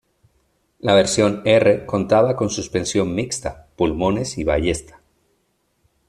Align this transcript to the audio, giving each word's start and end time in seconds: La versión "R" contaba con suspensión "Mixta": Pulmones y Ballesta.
La 0.79 0.95
versión 0.95 1.43
"R" 1.45 1.85
contaba 1.85 2.35
con 2.35 2.49
suspensión 2.49 3.13
"Mixta": 3.13 3.67
Pulmones 3.77 4.39
y 4.39 4.43
Ballesta. 4.43 4.99